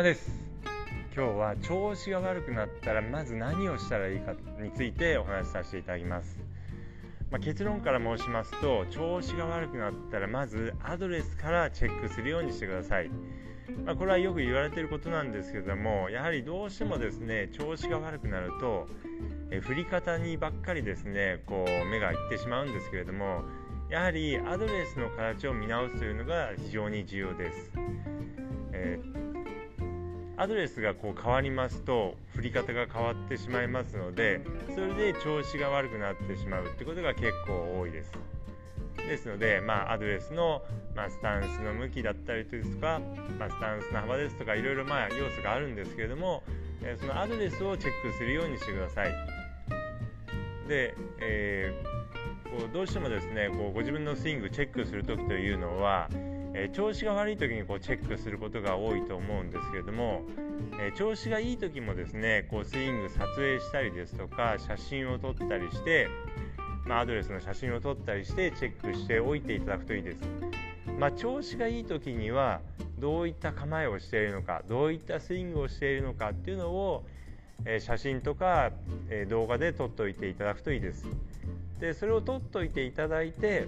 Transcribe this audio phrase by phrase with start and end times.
[0.00, 0.30] 山です。
[1.14, 6.38] 今日は調子が悪くなったらまず何をしたらいいかについてお話しさせていただきます、
[7.30, 13.10] まあ、結論から申しますと調子が悪くなったらまずアドレスからチェックするようにしてください。
[13.84, 18.86] まあ、これはよく言われていることなんですけれどもやはりどうしてもですね調子が悪くなると
[19.50, 23.42] え振り方にばっかりですねこう目がいってしまうんですけれども
[23.90, 27.70] やはりアドレスの形を見直すというのが非常に重要です、
[28.72, 29.29] えー、
[30.40, 34.40] アドレスがこう変わりますと振り方が変わってしまいますので
[34.74, 38.12] それで調子が悪くなってしまうってことが結構多いです
[38.96, 40.62] ですので、まあ、アドレスの、
[40.96, 43.02] まあ、スタンスの向きだったりですとか、
[43.38, 46.42] まあ、スタンスの幅ですとかいろいろまあ要素があるんですけれども、
[46.82, 49.12] え、そのアドレスをチェックするようにしてください。
[50.68, 56.08] で、えー、こうどうしてもですねこうご自分のスイングチェックする時というのは、
[56.54, 60.22] えー、調子が悪い時にこうチェックすることが多いと思うんですけれども、
[60.80, 66.08] え調子がいい時もですねこうスイング撮影したりですとか写真を撮ったりして
[66.90, 70.18] まあ、アドレスの写真を撮ったりしてチェックしておいていただくといいです。
[70.98, 72.60] まあ、調子がいい時には
[72.98, 77.04] どういった構えをしているのかどういったスイングをしているのかっていうのを、
[77.64, 78.72] えー、写真とか、
[79.08, 81.06] え、動画で撮っておいていただくといいです。
[81.78, 83.66] でそれを撮っておいていただいて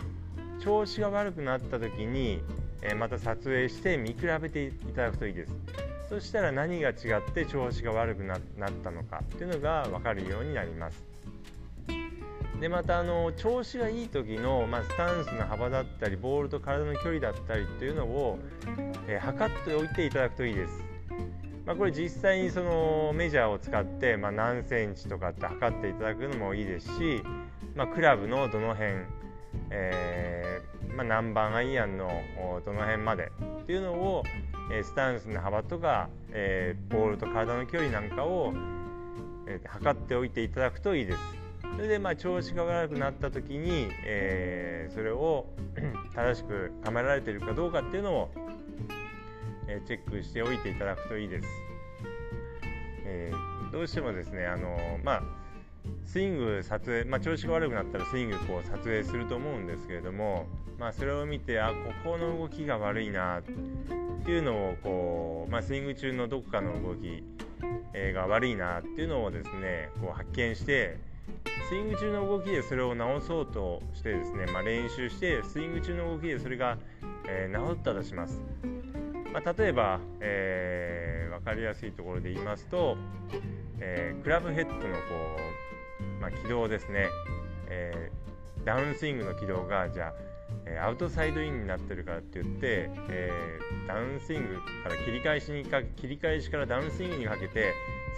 [0.60, 2.42] 調子が悪くなった時に、
[2.82, 5.54] えー、また撮影して見比べていただくといいです。
[6.08, 6.94] そしたら何が違っ
[7.32, 8.40] て調子が悪くなっ
[8.84, 11.12] たのかっていうのが分かるようになります。
[12.60, 18.38] でまたあの調子がいい時の、まあ、スタンスの幅だったりボールと体の距離だったりっていうのを、
[19.08, 20.84] えー、測っておいていただくといいです。
[21.66, 27.22] まあ、これ実際にそのメジャーを使って、まあ、何センチとかって測っていただくのもいいですし、
[27.74, 29.06] まあ、クラブのどの辺、
[29.70, 32.10] えー、まあ、何番アイアンの
[32.64, 34.22] どの辺までっていうのを、
[34.70, 38.52] えスタンスの幅とか、えー、ボールと体の距離なんかを、
[39.46, 41.18] えー、測っておいていただくといいです。
[41.74, 45.46] それでまあ調子が悪くなった時に、えー、それを
[46.14, 48.30] 正しく構えられているかどうかっていうのを、
[49.68, 51.48] え、チェックしておいていただくといいです。
[53.06, 53.32] え、
[53.72, 55.22] どうしてもですねあのまあ
[56.04, 60.46] スイング撮影、まあ、調子が悪くなったらスイングこう撮影すると思うんですけれども、
[60.78, 61.76] まあ、それを見てあこ
[62.12, 67.22] この動きが悪いなっていうのをこう、まあ、スイング中のどこかの動き、
[68.14, 70.98] が悪いなっていうのをですねこう発見して
[71.68, 76.78] スイング中の動きでそれを直そうとしてですね、まあ、練習してスイング中の動きでそれが、
[77.28, 78.40] えー、治ったとします、
[79.32, 82.96] まあ、例えば、えー、分かりやすいところで言いますと、
[83.78, 84.88] えー、クラブヘッドのこ
[85.70, 85.71] う、
[86.20, 87.08] まあ、軌道ですね、
[87.68, 88.10] え
[88.64, 90.32] ダウンスイングの軌道がじゃあ
[90.66, 97.72] えアウトサイドインになってるからって言って、えー、ダウンスイングから切り返しにか切り返しからダウンスイングにかけて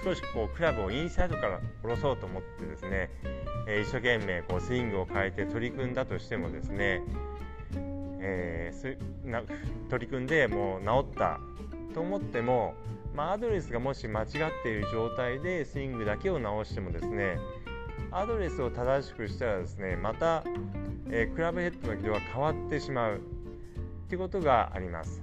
[0.05, 3.11] 少しこうクラブをインサイドから下ろそうと思ってですね、
[3.67, 7.03] えー、一生懸命こうスイングを変えて取り組んだとしてもですね、
[8.21, 9.43] えー、な
[9.89, 11.41] 取り組んでもう治った
[11.95, 12.75] と思っても、
[13.15, 14.29] まあ、アドレスがもし間違っ
[14.63, 17.39] ている状態でスイングだけを直してもですね
[18.15, 20.45] アドレスを正しくしたらですねまた
[21.17, 23.21] えー、クラブヘッドの軌道が変わってしまうっ
[24.09, 25.23] てことがあります。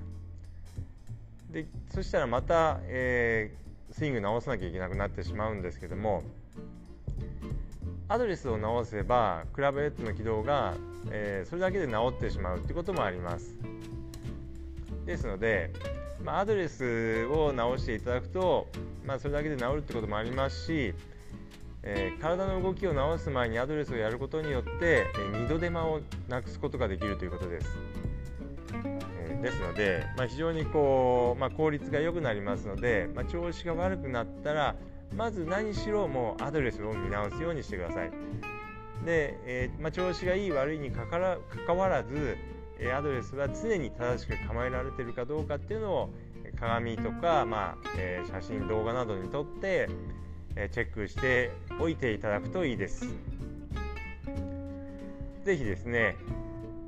[1.49, 6.23] でそしたらまた、えー、スイング直さなきゃいけなくなってしまうんですけども
[8.07, 10.75] アドレスを直せばクラブヘッドの軌道が、
[11.09, 13.53] えー、それだけで直ってしまうってこともあります。
[15.05, 15.71] ですので、
[16.23, 18.67] まあ、アドレスを直していただくと、
[19.05, 20.93] まあ、それだけで治るってこともありますし
[22.21, 27.67] 体の動きを直す前にアドレスをやることによって、二度手間をなくすことができるということです。
[29.41, 34.75] ですので、まあ、非常にこう、まあ、効率が良くなりますので、まあ、調子が悪くなったら
[35.15, 38.11] まず何しろもうアドレスを見直すようにしてください。
[39.03, 42.37] で、えま、調子がいい悪いにかから関わらず、
[42.95, 46.09] アドレスは常に正しく構えられているかどうかっていうのを
[46.59, 49.89] 鏡とか、まあえ写真動画などに撮って
[50.71, 53.05] チェックしておいていただくといいです。
[55.43, 56.15] ぜひですね、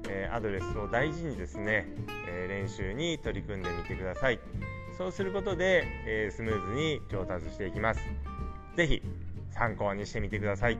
[0.09, 1.87] えアドレスを大事にですね、
[2.27, 4.39] え練習に取り組んでみてください。
[4.97, 8.01] そうすることで、えスムーズに上達していきます。
[8.75, 9.01] ぜひ
[9.51, 10.77] 参考にしてみてください。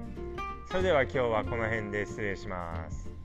[0.69, 3.22] それでは今日はこの辺で失礼します。